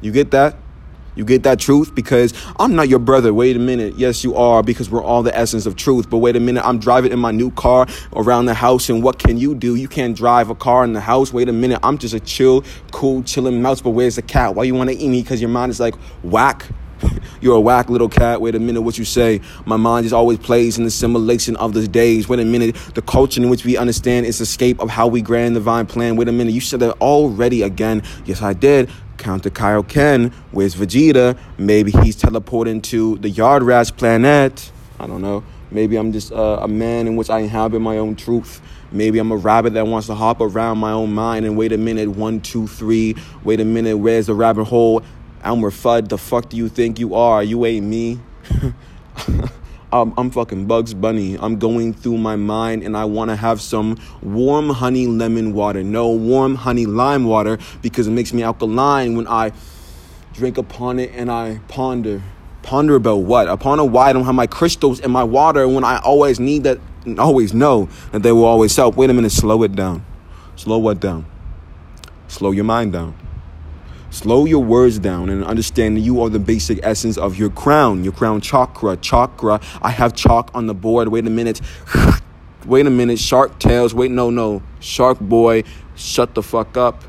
You 0.00 0.12
get 0.12 0.30
that? 0.32 0.56
You 1.18 1.24
get 1.24 1.42
that 1.42 1.58
truth? 1.58 1.96
Because 1.96 2.32
I'm 2.60 2.76
not 2.76 2.88
your 2.88 3.00
brother. 3.00 3.34
Wait 3.34 3.56
a 3.56 3.58
minute. 3.58 3.98
Yes, 3.98 4.22
you 4.22 4.36
are, 4.36 4.62
because 4.62 4.88
we're 4.88 5.02
all 5.02 5.24
the 5.24 5.36
essence 5.36 5.66
of 5.66 5.74
truth. 5.74 6.08
But 6.08 6.18
wait 6.18 6.36
a 6.36 6.40
minute. 6.40 6.64
I'm 6.64 6.78
driving 6.78 7.10
in 7.10 7.18
my 7.18 7.32
new 7.32 7.50
car 7.50 7.88
around 8.14 8.46
the 8.46 8.54
house, 8.54 8.88
and 8.88 9.02
what 9.02 9.18
can 9.18 9.36
you 9.36 9.56
do? 9.56 9.74
You 9.74 9.88
can't 9.88 10.16
drive 10.16 10.48
a 10.48 10.54
car 10.54 10.84
in 10.84 10.92
the 10.92 11.00
house. 11.00 11.32
Wait 11.32 11.48
a 11.48 11.52
minute. 11.52 11.80
I'm 11.82 11.98
just 11.98 12.14
a 12.14 12.20
chill, 12.20 12.62
cool, 12.92 13.24
chilling 13.24 13.60
mouse. 13.60 13.80
But 13.80 13.90
where's 13.90 14.14
the 14.14 14.22
cat? 14.22 14.54
Why 14.54 14.62
you 14.62 14.74
want 14.74 14.90
to 14.90 14.96
eat 14.96 15.08
me? 15.08 15.22
Because 15.22 15.40
your 15.40 15.50
mind 15.50 15.70
is 15.70 15.80
like, 15.80 15.96
whack. 16.22 16.68
You're 17.40 17.56
a 17.56 17.60
whack 17.60 17.88
little 17.88 18.08
cat. 18.08 18.40
Wait 18.40 18.54
a 18.54 18.58
minute, 18.58 18.82
what 18.82 18.98
you 18.98 19.04
say? 19.04 19.40
My 19.64 19.76
mind 19.76 20.04
just 20.04 20.14
always 20.14 20.38
plays 20.38 20.78
in 20.78 20.84
the 20.84 20.90
simulation 20.90 21.56
of 21.56 21.74
the 21.74 21.86
days. 21.86 22.28
Wait 22.28 22.40
a 22.40 22.44
minute, 22.44 22.76
the 22.94 23.02
culture 23.02 23.42
in 23.42 23.48
which 23.48 23.64
we 23.64 23.76
understand 23.76 24.26
is 24.26 24.40
escape 24.40 24.80
of 24.80 24.90
how 24.90 25.06
we 25.06 25.22
grand 25.22 25.56
the 25.56 25.60
divine 25.60 25.86
plan. 25.86 26.16
Wait 26.16 26.28
a 26.28 26.32
minute, 26.32 26.52
you 26.52 26.60
said 26.60 26.80
that 26.80 26.92
already 27.00 27.62
again. 27.62 28.02
Yes, 28.24 28.42
I 28.42 28.52
did. 28.52 28.90
Counter 29.18 29.50
Kaioken. 29.50 30.32
Where's 30.52 30.74
Vegeta? 30.74 31.38
Maybe 31.58 31.90
he's 31.90 32.16
teleporting 32.16 32.80
to 32.82 33.18
the 33.18 33.30
Yardrat's 33.30 33.90
planet. 33.90 34.70
I 34.98 35.06
don't 35.06 35.20
know. 35.20 35.44
Maybe 35.70 35.96
I'm 35.96 36.12
just 36.12 36.32
uh, 36.32 36.60
a 36.62 36.68
man 36.68 37.06
in 37.06 37.16
which 37.16 37.28
I 37.28 37.40
inhabit 37.40 37.80
my 37.80 37.98
own 37.98 38.16
truth. 38.16 38.62
Maybe 38.90 39.18
I'm 39.18 39.30
a 39.30 39.36
rabbit 39.36 39.74
that 39.74 39.86
wants 39.86 40.06
to 40.06 40.14
hop 40.14 40.40
around 40.40 40.78
my 40.78 40.92
own 40.92 41.12
mind 41.12 41.44
and 41.44 41.58
wait 41.58 41.72
a 41.72 41.78
minute, 41.78 42.08
one, 42.08 42.40
two, 42.40 42.66
three. 42.66 43.14
Wait 43.44 43.60
a 43.60 43.64
minute, 43.64 43.98
where's 43.98 44.26
the 44.26 44.34
rabbit 44.34 44.64
hole? 44.64 45.02
Elmer 45.42 45.70
Fudd, 45.70 46.08
the 46.08 46.18
fuck 46.18 46.48
do 46.48 46.56
you 46.56 46.68
think 46.68 46.98
you 46.98 47.14
are? 47.14 47.42
You 47.42 47.64
ain't 47.64 47.86
me. 47.86 48.20
I'm, 49.92 50.12
I'm 50.18 50.30
fucking 50.30 50.66
Bugs 50.66 50.92
Bunny. 50.92 51.38
I'm 51.38 51.58
going 51.58 51.94
through 51.94 52.18
my 52.18 52.36
mind 52.36 52.82
and 52.82 52.94
I 52.94 53.06
want 53.06 53.30
to 53.30 53.36
have 53.36 53.60
some 53.60 53.98
warm 54.20 54.68
honey 54.68 55.06
lemon 55.06 55.54
water. 55.54 55.82
No, 55.82 56.10
warm 56.10 56.56
honey 56.56 56.84
lime 56.84 57.24
water 57.24 57.58
because 57.80 58.06
it 58.06 58.10
makes 58.10 58.34
me 58.34 58.42
alkaline 58.42 59.16
when 59.16 59.26
I 59.26 59.52
drink 60.34 60.58
upon 60.58 60.98
it 60.98 61.12
and 61.14 61.30
I 61.30 61.60
ponder. 61.68 62.22
Ponder 62.62 62.96
about 62.96 63.22
what? 63.22 63.48
Upon 63.48 63.78
a 63.78 63.84
why 63.84 64.10
I 64.10 64.12
don't 64.12 64.24
have 64.24 64.34
my 64.34 64.46
crystals 64.46 65.00
in 65.00 65.10
my 65.10 65.24
water 65.24 65.66
when 65.66 65.84
I 65.84 66.00
always 66.00 66.38
need 66.38 66.64
that, 66.64 66.78
always 67.18 67.54
know 67.54 67.88
that 68.12 68.22
they 68.22 68.32
will 68.32 68.44
always 68.44 68.76
help. 68.76 68.94
Wait 68.96 69.08
a 69.08 69.14
minute, 69.14 69.32
slow 69.32 69.62
it 69.62 69.74
down. 69.74 70.04
Slow 70.56 70.76
what 70.76 71.00
down? 71.00 71.24
Slow 72.26 72.50
your 72.50 72.64
mind 72.64 72.92
down. 72.92 73.14
Slow 74.10 74.46
your 74.46 74.64
words 74.64 74.98
down 74.98 75.28
and 75.28 75.44
understand 75.44 75.96
that 75.96 76.00
you 76.00 76.20
are 76.22 76.28
the 76.28 76.38
basic 76.38 76.80
essence 76.82 77.16
of 77.16 77.36
your 77.36 77.50
crown, 77.50 78.04
your 78.04 78.12
crown 78.12 78.40
chakra. 78.40 78.96
Chakra. 78.96 79.60
I 79.80 79.90
have 79.90 80.14
chalk 80.14 80.50
on 80.54 80.66
the 80.66 80.74
board. 80.74 81.08
Wait 81.08 81.26
a 81.26 81.30
minute. 81.30 81.60
Wait 82.66 82.86
a 82.86 82.90
minute. 82.90 83.18
Shark 83.18 83.58
tails. 83.58 83.94
Wait, 83.94 84.10
no, 84.10 84.30
no. 84.30 84.62
Shark 84.80 85.20
boy, 85.20 85.62
shut 85.94 86.34
the 86.34 86.42
fuck 86.42 86.76
up. 86.76 87.04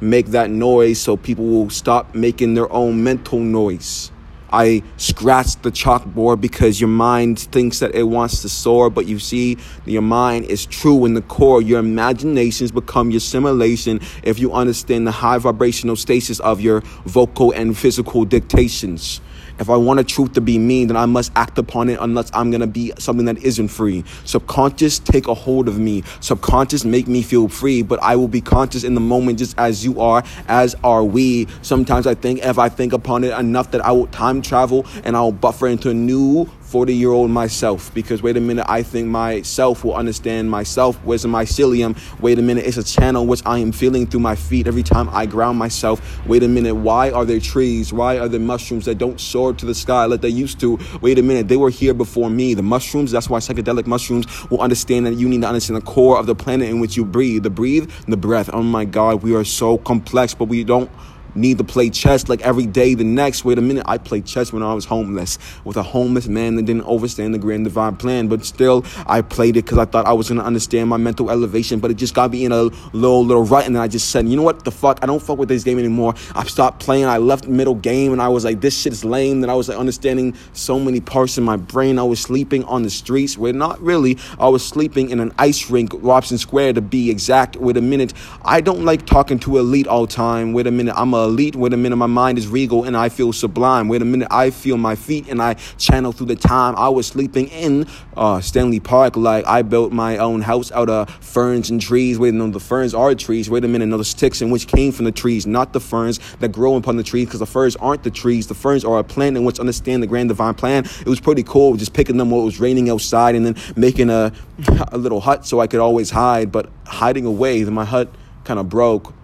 Make 0.00 0.26
that 0.28 0.50
noise 0.50 1.00
so 1.00 1.16
people 1.16 1.46
will 1.46 1.70
stop 1.70 2.14
making 2.14 2.54
their 2.54 2.70
own 2.72 3.02
mental 3.02 3.38
noise. 3.40 4.11
I 4.52 4.82
scratched 4.98 5.62
the 5.62 5.70
chalkboard 5.70 6.40
because 6.40 6.80
your 6.80 6.88
mind 6.88 7.38
thinks 7.38 7.78
that 7.78 7.94
it 7.94 8.02
wants 8.02 8.42
to 8.42 8.48
soar, 8.48 8.90
but 8.90 9.06
you 9.06 9.18
see, 9.18 9.56
your 9.86 10.02
mind 10.02 10.44
is 10.44 10.66
true 10.66 11.06
in 11.06 11.14
the 11.14 11.22
core. 11.22 11.62
Your 11.62 11.80
imaginations 11.80 12.70
become 12.70 13.10
your 13.10 13.20
simulation 13.20 14.00
if 14.22 14.38
you 14.38 14.52
understand 14.52 15.06
the 15.06 15.10
high 15.10 15.38
vibrational 15.38 15.96
stasis 15.96 16.38
of 16.40 16.60
your 16.60 16.80
vocal 17.06 17.52
and 17.52 17.76
physical 17.76 18.24
dictations. 18.26 19.20
If 19.58 19.70
I 19.70 19.76
want 19.76 20.00
a 20.00 20.04
truth 20.04 20.32
to 20.34 20.40
be 20.40 20.58
me, 20.58 20.84
then 20.84 20.96
I 20.96 21.06
must 21.06 21.32
act 21.36 21.58
upon 21.58 21.88
it 21.88 21.98
unless 22.00 22.30
I'm 22.34 22.50
gonna 22.50 22.66
be 22.66 22.92
something 22.98 23.26
that 23.26 23.38
isn't 23.38 23.68
free. 23.68 24.04
Subconscious 24.24 24.98
take 24.98 25.28
a 25.28 25.34
hold 25.34 25.68
of 25.68 25.78
me. 25.78 26.02
Subconscious 26.20 26.84
make 26.84 27.08
me 27.08 27.22
feel 27.22 27.48
free, 27.48 27.82
but 27.82 28.02
I 28.02 28.16
will 28.16 28.28
be 28.28 28.40
conscious 28.40 28.84
in 28.84 28.94
the 28.94 29.00
moment 29.00 29.38
just 29.38 29.58
as 29.58 29.84
you 29.84 30.00
are, 30.00 30.22
as 30.48 30.74
are 30.82 31.04
we. 31.04 31.46
Sometimes 31.62 32.06
I 32.06 32.14
think 32.14 32.44
if 32.44 32.58
I 32.58 32.68
think 32.68 32.92
upon 32.92 33.24
it 33.24 33.38
enough 33.38 33.70
that 33.72 33.84
I 33.84 33.92
will 33.92 34.06
time 34.08 34.42
travel 34.42 34.86
and 35.04 35.16
I'll 35.16 35.32
buffer 35.32 35.66
into 35.66 35.90
a 35.90 35.94
new 35.94 36.48
40 36.72 36.94
year 36.94 37.10
old 37.10 37.30
myself 37.30 37.92
because 37.92 38.22
wait 38.22 38.34
a 38.38 38.40
minute, 38.40 38.64
I 38.66 38.82
think 38.82 39.06
myself 39.06 39.84
will 39.84 39.92
understand 39.92 40.50
myself. 40.50 40.96
Where's 41.04 41.20
the 41.20 41.28
mycelium? 41.28 41.98
Wait 42.18 42.38
a 42.38 42.42
minute, 42.42 42.64
it's 42.64 42.78
a 42.78 42.82
channel 42.82 43.26
which 43.26 43.42
I 43.44 43.58
am 43.58 43.72
feeling 43.72 44.06
through 44.06 44.20
my 44.20 44.34
feet 44.34 44.66
every 44.66 44.82
time 44.82 45.10
I 45.10 45.26
ground 45.26 45.58
myself. 45.58 46.26
Wait 46.26 46.42
a 46.42 46.48
minute, 46.48 46.74
why 46.74 47.10
are 47.10 47.26
there 47.26 47.40
trees? 47.40 47.92
Why 47.92 48.18
are 48.18 48.26
there 48.26 48.40
mushrooms 48.40 48.86
that 48.86 48.96
don't 48.96 49.20
soar 49.20 49.52
to 49.52 49.66
the 49.66 49.74
sky 49.74 50.06
like 50.06 50.22
they 50.22 50.30
used 50.30 50.60
to? 50.60 50.78
Wait 51.02 51.18
a 51.18 51.22
minute, 51.22 51.48
they 51.48 51.58
were 51.58 51.68
here 51.68 51.92
before 51.92 52.30
me. 52.30 52.54
The 52.54 52.62
mushrooms, 52.62 53.10
that's 53.10 53.28
why 53.28 53.40
psychedelic 53.40 53.86
mushrooms 53.86 54.24
will 54.48 54.62
understand 54.62 55.04
that 55.04 55.16
you 55.16 55.28
need 55.28 55.42
to 55.42 55.48
understand 55.48 55.76
the 55.76 55.84
core 55.84 56.18
of 56.18 56.24
the 56.24 56.34
planet 56.34 56.70
in 56.70 56.80
which 56.80 56.96
you 56.96 57.04
breathe. 57.04 57.42
The 57.42 57.50
breathe, 57.50 57.90
the 58.08 58.16
breath. 58.16 58.48
Oh 58.50 58.62
my 58.62 58.86
God, 58.86 59.22
we 59.22 59.34
are 59.34 59.44
so 59.44 59.76
complex, 59.76 60.32
but 60.32 60.46
we 60.46 60.64
don't 60.64 60.90
need 61.34 61.58
to 61.58 61.64
play 61.64 61.90
chess 61.90 62.28
like 62.28 62.40
every 62.42 62.66
day 62.66 62.94
the 62.94 63.04
next. 63.04 63.44
Wait 63.44 63.58
a 63.58 63.62
minute, 63.62 63.84
I 63.86 63.98
played 63.98 64.26
chess 64.26 64.52
when 64.52 64.62
I 64.62 64.74
was 64.74 64.84
homeless 64.84 65.38
with 65.64 65.76
a 65.76 65.82
homeless 65.82 66.28
man 66.28 66.56
that 66.56 66.64
didn't 66.64 66.84
understand 66.84 67.34
the 67.34 67.38
grand 67.38 67.64
divine 67.64 67.96
plan, 67.96 68.28
but 68.28 68.44
still 68.44 68.84
I 69.06 69.22
played 69.22 69.56
it 69.56 69.64
because 69.64 69.78
I 69.78 69.84
thought 69.84 70.06
I 70.06 70.12
was 70.12 70.28
gonna 70.28 70.42
understand 70.42 70.88
my 70.88 70.96
mental 70.96 71.30
elevation, 71.30 71.80
but 71.80 71.90
it 71.90 71.94
just 71.94 72.14
got 72.14 72.30
me 72.30 72.44
in 72.44 72.52
a 72.52 72.62
little 72.92 73.24
little 73.24 73.44
rut, 73.44 73.66
and 73.66 73.74
then 73.74 73.82
I 73.82 73.88
just 73.88 74.10
said, 74.10 74.28
you 74.28 74.36
know 74.36 74.42
what, 74.42 74.64
the 74.64 74.70
fuck, 74.70 74.98
I 75.02 75.06
don't 75.06 75.22
fuck 75.22 75.38
with 75.38 75.48
this 75.48 75.64
game 75.64 75.78
anymore. 75.78 76.14
I 76.34 76.44
stopped 76.44 76.80
playing. 76.80 77.04
I 77.04 77.18
left 77.18 77.46
middle 77.46 77.74
game, 77.74 78.12
and 78.12 78.20
I 78.20 78.28
was 78.28 78.44
like, 78.44 78.60
this 78.60 78.78
shit 78.78 78.92
is 78.92 79.04
lame. 79.04 79.40
Then 79.40 79.50
I 79.50 79.54
was 79.54 79.68
like 79.68 79.78
understanding 79.78 80.34
so 80.52 80.78
many 80.78 81.00
parts 81.00 81.38
in 81.38 81.44
my 81.44 81.56
brain. 81.56 81.98
I 81.98 82.02
was 82.02 82.20
sleeping 82.20 82.64
on 82.64 82.82
the 82.82 82.90
streets. 82.90 83.38
Where 83.38 83.52
not 83.52 83.80
really. 83.80 84.18
I 84.38 84.48
was 84.48 84.66
sleeping 84.66 85.10
in 85.10 85.20
an 85.20 85.32
ice 85.38 85.70
rink, 85.70 85.92
Robson 85.94 86.38
Square 86.38 86.74
to 86.74 86.80
be 86.80 87.10
exact. 87.10 87.56
Wait 87.56 87.76
a 87.76 87.80
minute, 87.80 88.12
I 88.44 88.60
don't 88.60 88.84
like 88.84 89.06
talking 89.06 89.38
to 89.40 89.58
elite 89.58 89.86
all 89.86 90.06
time. 90.06 90.52
Wait 90.52 90.66
a 90.66 90.70
minute, 90.70 90.94
I'm 90.96 91.14
a 91.14 91.21
elite. 91.24 91.56
Wait 91.56 91.72
a 91.72 91.76
minute, 91.76 91.96
my 91.96 92.06
mind 92.06 92.38
is 92.38 92.48
regal 92.48 92.84
and 92.84 92.96
I 92.96 93.08
feel 93.08 93.32
sublime. 93.32 93.88
Wait 93.88 94.02
a 94.02 94.04
minute, 94.04 94.28
I 94.30 94.50
feel 94.50 94.76
my 94.76 94.94
feet 94.94 95.28
and 95.28 95.40
I 95.40 95.54
channel 95.78 96.12
through 96.12 96.26
the 96.26 96.36
time 96.36 96.74
I 96.76 96.88
was 96.88 97.06
sleeping 97.06 97.48
in 97.48 97.86
uh, 98.16 98.40
Stanley 98.40 98.80
Park. 98.80 99.16
Like 99.16 99.46
I 99.46 99.62
built 99.62 99.92
my 99.92 100.18
own 100.18 100.40
house 100.40 100.72
out 100.72 100.88
of 100.88 101.10
ferns 101.10 101.70
and 101.70 101.80
trees. 101.80 102.18
Wait 102.18 102.34
minute, 102.34 102.52
the 102.52 102.60
ferns 102.60 102.94
are 102.94 103.14
trees. 103.14 103.48
Wait 103.50 103.64
a 103.64 103.68
minute, 103.68 103.86
no, 103.86 103.96
the 103.96 104.04
sticks 104.04 104.42
in 104.42 104.50
which 104.50 104.66
came 104.66 104.92
from 104.92 105.04
the 105.04 105.12
trees, 105.12 105.46
not 105.46 105.72
the 105.72 105.80
ferns 105.80 106.18
that 106.40 106.52
grow 106.52 106.76
upon 106.76 106.96
the 106.96 107.02
trees, 107.02 107.26
because 107.26 107.40
the 107.40 107.46
ferns 107.46 107.76
aren't 107.76 108.02
the 108.02 108.10
trees. 108.10 108.46
The 108.46 108.54
ferns 108.54 108.84
are 108.84 108.98
a 108.98 109.04
plant 109.04 109.36
in 109.36 109.44
which 109.44 109.58
understand 109.58 110.02
the 110.02 110.06
grand 110.06 110.28
divine 110.28 110.54
plan. 110.54 110.84
It 110.84 111.08
was 111.08 111.20
pretty 111.20 111.42
cool 111.42 111.76
just 111.76 111.92
picking 111.92 112.16
them 112.16 112.30
while 112.30 112.42
it 112.42 112.46
was 112.46 112.60
raining 112.60 112.90
outside 112.90 113.34
and 113.34 113.44
then 113.44 113.56
making 113.76 114.10
a, 114.10 114.32
a 114.92 114.98
little 114.98 115.20
hut 115.20 115.46
so 115.46 115.60
I 115.60 115.66
could 115.66 115.80
always 115.80 116.10
hide. 116.10 116.52
But 116.52 116.70
hiding 116.86 117.26
away, 117.26 117.62
then 117.62 117.74
my 117.74 117.84
hut 117.84 118.08
kind 118.44 118.58
of 118.58 118.68
broke 118.68 119.14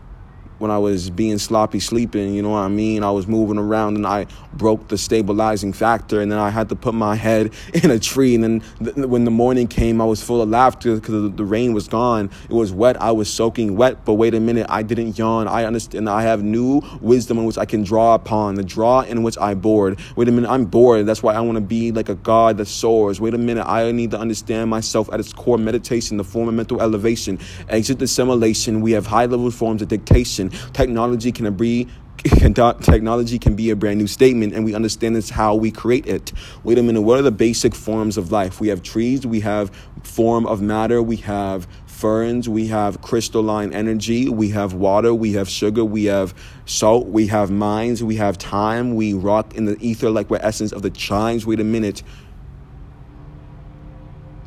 when 0.59 0.71
I 0.71 0.79
was 0.79 1.11
being 1.11 1.39
sloppy 1.39 1.81
sleeping, 1.81 2.35
you 2.35 2.43
know 2.43 2.51
what 2.51 2.59
I 2.59 2.69
mean? 2.69 3.05
I 3.05 3.11
was 3.11 3.27
moving 3.27 3.59
around 3.59 3.97
and 3.97 4.07
I 4.07 4.27
broke 4.53 4.89
the 4.89 4.99
stabilizing 4.99 5.73
factor, 5.73 6.21
and 6.21 6.31
then 6.31 6.39
I 6.39 6.51
had 6.51 6.69
to 6.71 6.77
put 6.77 6.95
my 6.95 7.15
head 7.15 7.53
in 7.75 7.91
a 7.91 7.99
tree. 7.99 8.35
And 8.35 8.45
then 8.45 8.63
th- 8.83 8.97
when 8.97 9.25
the 9.25 9.31
morning 9.31 9.67
came, 9.67 10.01
I 10.01 10.05
was 10.05 10.23
full 10.23 10.43
of 10.43 10.49
laughter 10.49 10.97
because 10.97 11.33
the 11.35 11.45
rain 11.45 11.73
was 11.73 11.89
gone. 11.89 12.31
It 12.45 12.53
was 12.53 12.73
wet. 12.73 13.01
I 13.01 13.13
was 13.13 13.33
soaking 13.33 13.77
wet. 13.77 14.05
But 14.05 14.15
wait 14.15 14.35
a 14.35 14.41
minute, 14.41 14.67
I 14.69 14.83
didn't 14.83 15.19
yawn. 15.19 15.49
I 15.49 15.65
understand. 15.65 16.09
I 16.09 16.23
have 16.23 16.43
new 16.43 16.83
wisdom 17.01 17.39
in 17.39 17.45
which 17.45 17.59
I 17.59 17.65
can 17.65 17.83
draw 17.83 18.15
upon, 18.15 18.57
the 18.57 18.65
draw 18.65 19.01
in 19.01 19.23
which 19.23 19.39
I 19.39 19.55
bored. 19.55 19.99
Wait 20.17 20.29
a 20.29 20.33
minute, 20.33 20.51
I'm 20.51 20.65
bored. 20.65 21.07
That's 21.07 21.23
why 21.23 21.35
I 21.35 21.41
want 21.41 21.57
to 21.57 21.63
be 21.63 21.93
like 21.93 22.09
a 22.09 22.15
god 22.15 22.59
that 22.59 22.67
soars. 22.67 23.21
Wait 23.21 23.35
a 23.35 23.39
minute, 23.39 23.67
I 23.67 23.91
need 23.93 24.11
to 24.11 24.19
understand 24.19 24.71
myself 24.71 25.09
at 25.13 25.21
its 25.21 25.33
core 25.33 25.59
meditation, 25.59 26.17
the 26.17 26.25
form 26.25 26.49
of 26.49 26.55
mental 26.55 26.81
elevation. 26.81 27.39
Exit 27.69 28.03
assimilation. 28.03 28.81
We 28.81 28.93
have 28.93 29.07
high 29.07 29.27
level 29.27 29.51
forms 29.51 29.83
of 29.83 29.89
dictation 29.89 30.48
technology 30.73 31.33
can 31.33 31.53
be 31.55 31.89
technology 32.19 33.39
can 33.39 33.55
be 33.55 33.71
a 33.71 33.77
brand 33.77 33.99
new 33.99 34.07
statement 34.07 34.53
and 34.53 34.65
we 34.65 34.75
understand 34.75 35.15
this 35.15 35.31
how 35.31 35.55
we 35.55 35.71
create 35.71 36.07
it. 36.07 36.33
Wait 36.65 36.79
a 36.79 36.83
minute 36.83 37.03
what 37.03 37.19
are 37.19 37.23
the 37.23 37.31
basic 37.31 37.75
forms 37.75 38.17
of 38.17 38.33
life? 38.33 38.61
We 38.61 38.69
have 38.69 38.83
trees 38.83 39.27
we 39.27 39.41
have 39.41 39.71
form 40.03 40.47
of 40.47 40.61
matter 40.61 41.03
we 41.03 41.17
have 41.17 41.69
ferns 41.87 42.49
we 42.49 42.69
have 42.69 43.01
crystalline 43.03 43.73
energy 43.73 44.29
we 44.29 44.51
have 44.51 44.73
water 44.73 45.13
we 45.13 45.33
have 45.33 45.49
sugar 45.49 45.85
we 45.85 46.05
have 46.05 46.35
salt 46.65 47.07
we 47.09 47.27
have 47.27 47.51
minds 47.51 48.03
we 48.03 48.17
have 48.17 48.39
time 48.39 48.95
we 48.95 49.13
rock 49.15 49.55
in 49.55 49.65
the 49.65 49.77
ether 49.81 50.11
like 50.11 50.31
we're 50.31 50.39
essence 50.39 50.73
of 50.73 50.83
the 50.83 50.91
chimes. 50.91 51.47
Wait 51.47 51.61
a 51.61 51.65
minute. 51.65 52.03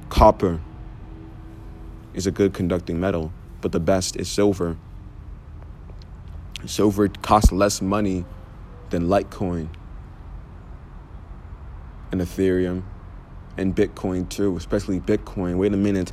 Copper 0.10 0.60
is 2.14 2.28
a 2.28 2.32
good 2.32 2.54
conducting 2.54 3.00
metal 3.00 3.32
but 3.62 3.72
the 3.72 3.80
best 3.80 4.18
is 4.18 4.30
silver 4.30 4.78
Silver 6.66 7.08
costs 7.08 7.52
less 7.52 7.82
money 7.82 8.26
than 8.90 9.08
Litecoin 9.08 9.70
and 12.12 12.22
Ethereum 12.22 12.84
and 13.58 13.76
Bitcoin 13.76 14.30
too, 14.30 14.58
especially 14.58 15.00
Bitcoin. 15.00 15.58
Wait 15.58 15.74
a 15.74 15.78
minute. 15.78 16.12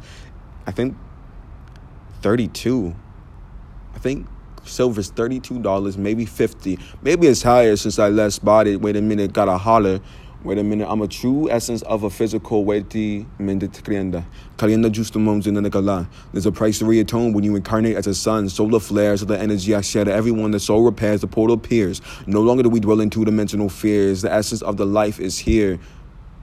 I 0.66 0.70
think 0.70 0.96
32. 2.22 2.94
I 3.94 3.98
think 3.98 4.26
silver's 4.64 5.10
$32, 5.10 5.96
maybe 5.96 6.26
50. 6.26 6.78
Maybe 7.02 7.26
it's 7.26 7.42
higher 7.42 7.76
since 7.76 7.98
I 7.98 8.08
last 8.08 8.44
bought 8.44 8.66
it. 8.66 8.80
Wait 8.80 8.96
a 8.96 9.02
minute, 9.02 9.32
got 9.32 9.48
a 9.48 9.58
holler 9.58 10.00
Wait 10.44 10.56
a 10.56 10.62
minute, 10.62 10.88
I'm 10.88 11.02
a 11.02 11.08
true 11.08 11.50
essence 11.50 11.82
of 11.82 12.04
a 12.04 12.10
physical 12.10 12.64
weti 12.64 13.26
mendit 13.40 13.82
krienda. 13.82 14.24
Kalienda 14.56 14.88
justumums 14.88 15.48
in 15.48 15.54
the. 15.54 16.06
There's 16.30 16.46
a 16.46 16.52
price 16.52 16.78
to 16.78 16.84
reatone 16.84 17.34
when 17.34 17.42
you 17.42 17.56
incarnate 17.56 17.96
as 17.96 18.06
a 18.06 18.14
sun. 18.14 18.48
Solar 18.48 18.78
flares 18.78 19.20
of 19.20 19.26
the 19.26 19.36
energy 19.36 19.74
I 19.74 19.80
share 19.80 20.04
to 20.04 20.12
everyone. 20.12 20.52
The 20.52 20.60
soul 20.60 20.82
repairs, 20.82 21.22
the 21.22 21.26
portal 21.26 21.56
appears. 21.56 22.00
No 22.28 22.40
longer 22.40 22.62
do 22.62 22.68
we 22.68 22.78
dwell 22.78 23.00
in 23.00 23.10
two 23.10 23.24
dimensional 23.24 23.68
fears. 23.68 24.22
The 24.22 24.32
essence 24.32 24.62
of 24.62 24.76
the 24.76 24.86
life 24.86 25.18
is 25.18 25.38
here. 25.38 25.80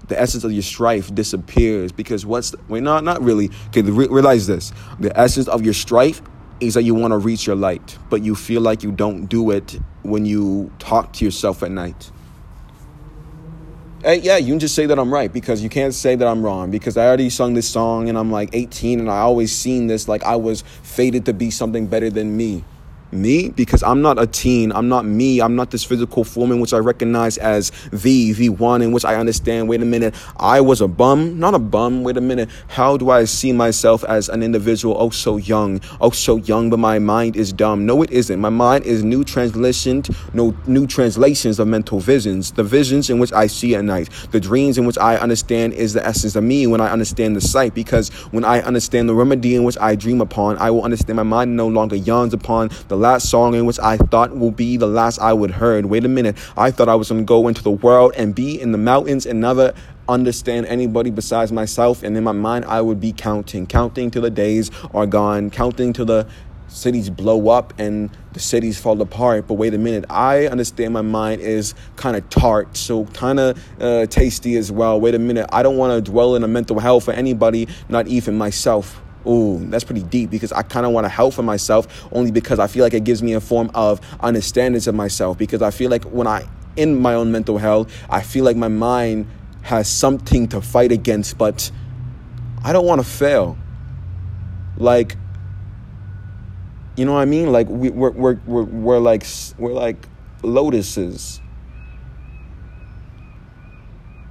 The 0.10 0.20
essence 0.20 0.44
of 0.44 0.52
your 0.52 0.62
strife 0.62 1.16
disappears 1.16 1.94
because 1.94 2.25
what's 2.25 2.52
the, 2.52 2.60
wait 2.68 2.84
not 2.84 3.06
not 3.06 3.24
really 3.24 3.50
okay 3.70 3.82
re- 3.82 4.10
realize 4.10 4.46
this 4.46 4.74
the 5.00 5.18
essence 5.18 5.48
of 5.48 5.64
your 5.64 5.74
strife 5.74 6.22
is 6.60 6.74
that 6.74 6.84
you 6.84 6.94
want 6.94 7.14
to 7.14 7.18
reach 7.18 7.48
your 7.48 7.56
light 7.56 7.98
but 8.10 8.22
you 8.22 8.36
feel 8.36 8.62
like 8.62 8.84
you 8.84 8.92
don't 8.92 9.25
do 9.25 9.50
it 9.50 9.80
when 10.04 10.25
you 10.25 10.72
talk 10.78 11.12
to 11.14 11.25
yourself 11.25 11.64
at 11.64 11.72
night 11.72 12.12
Hey, 14.05 14.19
yeah, 14.19 14.38
you 14.38 14.51
can 14.51 14.59
just 14.59 14.75
say 14.75 14.85
that 14.85 15.00
I'm 15.00 15.12
right 15.12 15.33
because 15.33 15.63
you 15.63 15.69
can't 15.69 15.91
say 15.91 16.13
that 16.13 16.27
I'm 16.27 16.45
wrong 16.45 16.69
because 16.69 16.95
I 16.95 17.07
already 17.07 17.31
sung 17.31 17.55
this 17.55 17.67
song 17.67 18.07
and 18.07 18.19
I'm 18.19 18.31
like 18.31 18.51
18 18.53 19.00
and 19.00 19.09
I 19.09 19.21
always 19.21 19.51
seen 19.51 19.88
this 19.88 20.07
like 20.07 20.21
I 20.21 20.35
was 20.35 20.62
fated 20.83 21.25
to 21.25 21.33
be 21.33 21.50
something 21.50 21.88
better 21.88 22.12
than 22.12 22.38
me. 22.38 22.63
Me? 23.12 23.50
Because 23.50 23.83
I'm 23.83 24.01
not 24.01 24.21
a 24.21 24.27
teen. 24.27 24.71
I'm 24.71 24.89
not 24.89 25.05
me. 25.05 25.39
I'm 25.39 25.55
not 25.55 25.71
this 25.71 25.83
physical 25.83 26.24
form 26.24 26.51
in 26.51 26.59
which 26.59 26.74
I 26.74 26.77
recognize 26.77 27.38
as 27.38 27.71
the, 27.91 28.33
the 28.33 28.50
one 28.50 28.81
in 28.81 28.91
which 28.91 29.05
I 29.05 29.15
understand. 29.15 29.69
Wait 29.69 29.81
a 29.81 29.85
minute. 29.85 30.15
I 30.38 30.62
was 30.62 30.81
a 30.81 30.88
bum. 30.88 31.39
Not 31.39 31.53
a 31.53 31.59
bum. 31.59 32.03
Wait 32.03 32.17
a 32.17 32.21
minute. 32.21 32.50
How 32.67 32.97
do 32.97 33.09
I 33.09 33.25
see 33.25 33.51
myself 33.51 34.03
as 34.03 34.27
an 34.29 34.43
individual? 34.43 34.95
Oh, 35.00 35.09
so 35.12 35.38
young. 35.38 35.81
Oh, 36.01 36.09
so 36.09 36.38
young, 36.38 36.69
but 36.69 36.79
my 36.79 37.00
mind 37.00 37.35
is 37.35 37.53
dumb. 37.53 37.85
No, 37.85 38.01
it 38.01 38.12
isn't. 38.12 38.39
My 38.39 38.50
mind 38.50 38.85
is 38.85 39.03
new 39.03 39.24
translation, 39.24 40.03
no 40.33 40.55
new 40.67 40.88
translations 40.88 41.59
of 41.59 41.67
mental 41.67 42.00
visions. 42.00 42.51
The 42.51 42.63
visions 42.63 43.09
in 43.09 43.19
which 43.19 43.31
I 43.31 43.47
see 43.47 43.75
at 43.75 43.83
night. 43.83 44.09
The 44.31 44.39
dreams 44.39 44.77
in 44.77 44.85
which 44.85 44.97
I 44.97 45.17
understand 45.17 45.74
is 45.74 45.93
the 45.93 46.05
essence 46.05 46.35
of 46.35 46.43
me 46.43 46.67
when 46.67 46.81
I 46.81 46.91
understand 46.91 47.35
the 47.35 47.41
sight. 47.41 47.74
Because 47.74 48.09
when 48.31 48.43
I 48.43 48.62
understand 48.62 49.07
the 49.07 49.15
remedy 49.15 49.55
in 49.55 49.63
which 49.63 49.77
I 49.79 49.95
dream 49.95 50.21
upon, 50.21 50.57
I 50.57 50.71
will 50.71 50.83
understand 50.83 51.17
my 51.17 51.24
mind 51.24 51.55
no 51.55 51.67
longer 51.67 51.95
yawns 51.95 52.33
upon 52.33 52.69
the 52.88 52.95
the 52.96 53.02
last 53.02 53.30
song 53.30 53.56
in 53.56 53.66
which 53.66 53.78
I 53.80 53.98
thought 53.98 54.38
will 54.38 54.52
be 54.52 54.78
the 54.78 54.88
last 54.88 55.20
I 55.20 55.34
would 55.34 55.52
heard. 55.52 55.88
Wait 55.88 56.06
a 56.06 56.08
minute. 56.08 56.38
I 56.56 56.72
thought 56.72 56.88
I 56.88 56.96
was 56.96 57.10
going 57.10 57.20
to 57.20 57.25
go 57.25 57.50
into 57.50 57.62
the 57.62 57.72
world 57.72 58.14
and 58.16 58.34
be 58.34 58.60
in 58.60 58.72
the 58.72 58.78
mountains 58.78 59.25
and 59.25 59.42
never 59.42 59.74
understand 60.08 60.66
anybody 60.68 61.12
besides 61.12 61.52
myself. 61.52 62.04
And 62.04 62.16
in 62.16 62.24
my 62.24 62.32
mind, 62.32 62.64
I 62.64 62.80
would 62.80 63.02
be 63.02 63.12
counting, 63.12 63.68
counting 63.68 64.12
till 64.12 64.22
the 64.22 64.30
days 64.30 64.72
are 64.94 65.06
gone, 65.06 65.50
counting 65.50 65.92
till 65.92 66.06
the 66.06 66.25
cities 66.70 67.10
blow 67.10 67.50
up 67.50 67.74
and 67.78 68.10
the 68.32 68.40
cities 68.40 68.80
fall 68.80 69.02
apart. 69.02 69.46
But 69.46 69.56
wait 69.56 69.74
a 69.74 69.78
minute, 69.78 70.06
I 70.10 70.48
understand 70.48 70.94
my 70.94 71.02
mind 71.02 71.42
is 71.42 71.74
kind 71.98 72.16
of 72.16 72.30
tart, 72.30 72.78
so 72.78 73.04
kind 73.08 73.42
of 73.42 73.62
uh, 73.82 74.06
tasty 74.06 74.56
as 74.56 74.72
well. 74.72 75.02
Wait 75.02 75.16
a 75.16 75.20
minute, 75.20 75.48
I 75.52 75.64
don't 75.64 75.75
want 75.75 75.94
to 75.94 76.12
dwell 76.12 76.36
in 76.36 76.46
a 76.46 76.48
mental 76.48 76.80
hell 76.80 77.02
for 77.02 77.12
anybody, 77.12 77.68
not 77.90 78.08
even 78.08 78.38
myself. 78.38 79.02
Ooh, 79.27 79.65
that's 79.70 79.84
pretty 79.84 80.03
deep 80.03 80.29
because 80.29 80.51
I 80.51 80.62
kind 80.62 80.86
of 80.86 80.91
want 80.91 81.05
to 81.05 81.10
help 81.10 81.34
for 81.34 81.44
myself 81.44 82.08
only 82.12 82.32
because 82.32 82.60
I 82.60 82.67
feel 82.67 82.84
like 82.84 82.94
it 82.94 83.03
gives 83.03 83.24
me 83.24 83.34
a 83.34 83.41
form 83.41 83.72
of 83.74 84.00
understanding 84.20 84.82
of 84.88 84.96
myself. 84.96 85.38
Because 85.38 85.62
I 85.62 85.72
feel 85.72 85.89
like 85.89 86.03
when 86.03 86.27
I 86.27 86.48
in 86.75 87.00
my 87.00 87.13
own 87.13 87.32
mental 87.32 87.58
health, 87.58 87.91
I 88.10 88.22
feel 88.22 88.46
like 88.46 88.58
my 88.58 88.67
mind 88.67 89.27
has 89.62 89.88
something 89.88 90.48
to 90.50 90.62
fight 90.62 90.91
against, 90.91 91.38
but 91.38 91.72
I 92.63 92.74
don't 92.74 92.86
want 92.86 93.01
to 93.01 93.08
fail. 93.08 93.58
Like, 94.77 95.15
you 96.98 97.05
know 97.05 97.13
what 97.13 97.22
I 97.22 97.25
mean? 97.25 97.51
Like 97.51 97.67
we, 97.67 97.89
we're, 97.89 98.12
we're, 98.12 98.39
we're, 98.46 98.63
we're 98.63 99.00
like 99.00 99.25
we're 99.58 99.74
like 99.74 100.08
lotuses. 100.44 101.41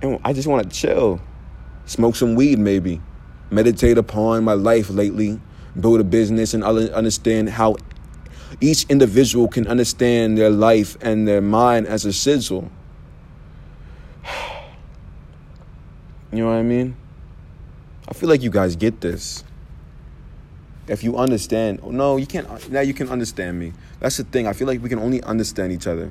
And 0.02 0.20
I 0.22 0.34
just 0.34 0.46
want 0.46 0.70
to 0.70 0.76
chill, 0.76 1.20
smoke 1.86 2.14
some 2.14 2.34
weed 2.34 2.58
maybe 2.58 3.00
meditate 3.50 3.98
upon 3.98 4.44
my 4.44 4.54
life 4.54 4.90
lately, 4.90 5.40
build 5.78 6.00
a 6.00 6.04
business, 6.04 6.54
and 6.54 6.64
understand 6.64 7.50
how 7.50 7.76
each 8.60 8.84
individual 8.88 9.48
can 9.48 9.66
understand 9.66 10.38
their 10.38 10.50
life 10.50 10.96
and 11.00 11.26
their 11.26 11.40
mind 11.40 11.86
as 11.86 12.04
a 12.04 12.12
sizzle. 12.12 12.70
You 16.32 16.40
know 16.40 16.46
what 16.46 16.56
I 16.56 16.62
mean? 16.64 16.96
I 18.08 18.12
feel 18.12 18.28
like 18.28 18.42
you 18.42 18.50
guys 18.50 18.74
get 18.74 19.00
this. 19.00 19.44
If 20.88 21.04
you 21.04 21.16
understand, 21.16 21.80
no, 21.84 22.16
you 22.16 22.26
can't. 22.26 22.72
Now 22.72 22.80
you 22.80 22.92
can 22.92 23.08
understand 23.08 23.56
me. 23.60 23.72
That's 24.00 24.16
the 24.16 24.24
thing. 24.24 24.48
I 24.48 24.52
feel 24.52 24.66
like 24.66 24.82
we 24.82 24.88
can 24.88 24.98
only 24.98 25.22
understand 25.22 25.70
each 25.70 25.86
other 25.86 26.10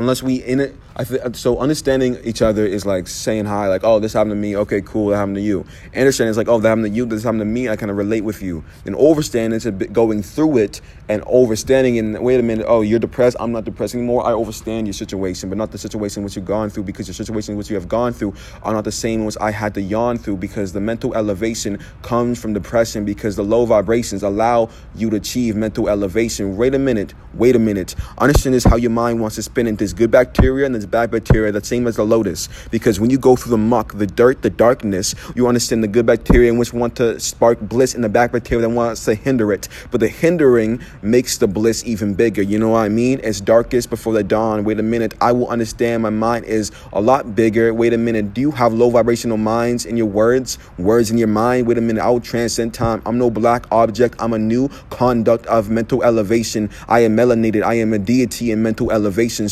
unless 0.00 0.22
we 0.22 0.36
in 0.42 0.60
it. 0.60 0.74
I 0.96 1.04
th- 1.04 1.36
so 1.36 1.58
understanding 1.58 2.18
each 2.24 2.42
other 2.42 2.64
is 2.64 2.84
like 2.84 3.06
saying 3.06 3.44
hi, 3.44 3.68
like, 3.68 3.84
oh, 3.84 4.00
this 4.00 4.12
happened 4.12 4.32
to 4.32 4.36
me. 4.36 4.56
Okay, 4.56 4.80
cool, 4.80 5.08
that 5.08 5.16
happened 5.16 5.36
to 5.36 5.42
you. 5.42 5.64
Understanding 5.94 6.30
is 6.30 6.36
like, 6.36 6.48
oh, 6.48 6.58
that 6.58 6.68
happened 6.68 6.86
to 6.86 6.90
you. 6.90 7.06
This 7.06 7.22
happened 7.22 7.40
to 7.40 7.46
me. 7.46 7.68
I 7.68 7.76
kind 7.76 7.90
of 7.90 7.96
relate 7.96 8.22
with 8.22 8.42
you. 8.42 8.64
Then 8.84 8.94
overstanding 8.94 9.54
is 9.54 9.66
going 9.92 10.22
through 10.22 10.58
it 10.58 10.80
and 11.08 11.22
overstanding. 11.22 11.98
And 11.98 12.18
wait 12.22 12.40
a 12.40 12.42
minute, 12.42 12.66
oh, 12.68 12.80
you're 12.80 12.98
depressed. 12.98 13.36
I'm 13.38 13.52
not 13.52 13.64
depressed 13.64 13.94
anymore. 13.94 14.26
I 14.26 14.32
overstand 14.32 14.86
your 14.86 14.94
situation, 14.94 15.48
but 15.48 15.58
not 15.58 15.70
the 15.70 15.78
situation 15.78 16.24
which 16.24 16.36
you've 16.36 16.44
gone 16.44 16.70
through 16.70 16.84
because 16.84 17.06
your 17.06 17.14
situation 17.14 17.56
which 17.56 17.70
you 17.70 17.76
have 17.76 17.88
gone 17.88 18.12
through 18.12 18.34
are 18.62 18.72
not 18.72 18.84
the 18.84 18.92
same 18.92 19.22
ones 19.24 19.36
I 19.36 19.52
had 19.52 19.74
to 19.74 19.82
yawn 19.82 20.18
through 20.18 20.38
because 20.38 20.72
the 20.72 20.80
mental 20.80 21.14
elevation 21.14 21.78
comes 22.02 22.40
from 22.40 22.52
depression 22.52 23.04
because 23.04 23.36
the 23.36 23.44
low 23.44 23.64
vibrations 23.64 24.22
allow 24.22 24.70
you 24.94 25.10
to 25.10 25.16
achieve 25.16 25.56
mental 25.56 25.88
elevation. 25.88 26.56
Wait 26.56 26.74
a 26.74 26.78
minute. 26.78 27.14
Wait 27.34 27.54
a 27.54 27.58
minute. 27.58 27.94
Understand 28.18 28.54
is 28.54 28.64
how 28.64 28.76
your 28.76 28.90
mind 28.90 29.20
wants 29.20 29.36
to 29.36 29.42
spin 29.42 29.66
into 29.66 29.89
There's 29.90 29.98
good 29.98 30.12
bacteria 30.12 30.66
and 30.66 30.74
there's 30.76 30.86
bad 30.86 31.10
bacteria, 31.10 31.50
the 31.50 31.64
same 31.64 31.88
as 31.88 31.96
the 31.96 32.04
lotus. 32.04 32.48
Because 32.70 33.00
when 33.00 33.10
you 33.10 33.18
go 33.18 33.34
through 33.34 33.50
the 33.50 33.58
muck, 33.58 33.98
the 33.98 34.06
dirt, 34.06 34.42
the 34.42 34.50
darkness, 34.50 35.16
you 35.34 35.48
understand 35.48 35.82
the 35.82 35.88
good 35.88 36.06
bacteria 36.06 36.54
which 36.54 36.72
want 36.72 36.94
to 36.98 37.18
spark 37.18 37.58
bliss 37.58 37.96
and 37.96 38.04
the 38.04 38.08
bad 38.08 38.30
bacteria 38.30 38.62
that 38.62 38.68
wants 38.68 39.04
to 39.06 39.16
hinder 39.16 39.52
it. 39.52 39.68
But 39.90 39.98
the 39.98 40.06
hindering 40.06 40.80
makes 41.02 41.38
the 41.38 41.48
bliss 41.48 41.84
even 41.84 42.14
bigger. 42.14 42.40
You 42.40 42.60
know 42.60 42.68
what 42.68 42.82
I 42.82 42.88
mean? 42.88 43.20
It's 43.24 43.40
darkest 43.40 43.90
before 43.90 44.12
the 44.12 44.22
dawn. 44.22 44.62
Wait 44.62 44.78
a 44.78 44.82
minute. 44.84 45.12
I 45.20 45.32
will 45.32 45.48
understand 45.48 46.04
my 46.04 46.10
mind 46.10 46.44
is 46.44 46.70
a 46.92 47.00
lot 47.00 47.34
bigger. 47.34 47.74
Wait 47.74 47.92
a 47.92 47.98
minute. 47.98 48.32
Do 48.32 48.40
you 48.40 48.52
have 48.52 48.72
low 48.72 48.90
vibrational 48.90 49.38
minds 49.38 49.86
in 49.86 49.96
your 49.96 50.06
words? 50.06 50.56
Words 50.78 51.10
in 51.10 51.18
your 51.18 51.26
mind? 51.26 51.66
Wait 51.66 51.78
a 51.78 51.80
minute. 51.80 52.00
I 52.00 52.10
will 52.10 52.20
transcend 52.20 52.74
time. 52.74 53.02
I'm 53.04 53.18
no 53.18 53.28
black 53.28 53.66
object. 53.72 54.14
I'm 54.20 54.34
a 54.34 54.38
new 54.38 54.68
conduct 54.90 55.46
of 55.46 55.68
mental 55.68 56.04
elevation. 56.04 56.70
I 56.86 57.00
am 57.00 57.16
melanated. 57.16 57.64
I 57.64 57.74
am 57.74 57.92
a 57.92 57.98
deity 57.98 58.52
in 58.52 58.62
mental 58.62 58.92
elevation. 58.92 59.48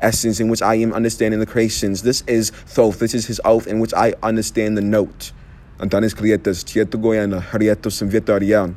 Essence 0.00 0.40
in 0.40 0.48
which 0.48 0.62
I 0.62 0.74
am 0.76 0.92
understanding 0.92 1.40
the 1.40 1.46
creations. 1.46 2.02
This 2.02 2.22
is 2.26 2.50
Thoth. 2.50 2.98
This 2.98 3.14
is 3.14 3.26
his 3.26 3.40
oath 3.44 3.66
in 3.66 3.80
which 3.80 3.94
I 3.94 4.14
understand 4.22 4.76
the 4.76 4.82
note. 4.82 5.32
Antanis 5.78 6.14
Krietas, 6.14 6.64
Tieto 6.64 6.98
Simvietarian. 6.98 8.76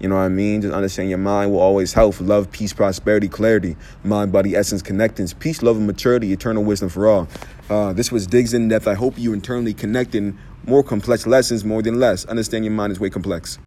You 0.00 0.08
know 0.08 0.14
what 0.14 0.22
I 0.22 0.28
mean? 0.28 0.62
Just 0.62 0.72
understand 0.72 1.08
your 1.08 1.18
mind 1.18 1.50
will 1.50 1.58
always 1.58 1.92
help. 1.92 2.20
Love, 2.20 2.52
peace, 2.52 2.72
prosperity, 2.72 3.28
clarity, 3.28 3.76
mind, 4.04 4.30
body, 4.30 4.54
essence, 4.54 4.80
connectance, 4.80 5.34
peace, 5.34 5.60
love, 5.60 5.76
and 5.76 5.88
maturity, 5.88 6.32
eternal 6.32 6.62
wisdom 6.62 6.88
for 6.88 7.08
all. 7.08 7.28
Uh, 7.68 7.92
this 7.92 8.12
was 8.12 8.26
Digs 8.26 8.54
in 8.54 8.68
Depth. 8.68 8.86
I 8.86 8.94
hope 8.94 9.18
you 9.18 9.32
internally 9.32 9.74
connecting 9.74 10.38
more 10.66 10.84
complex 10.84 11.26
lessons 11.26 11.64
more 11.64 11.82
than 11.82 11.98
less. 11.98 12.24
Understand 12.26 12.64
your 12.64 12.74
mind 12.74 12.92
is 12.92 13.00
way 13.00 13.10
complex. 13.10 13.56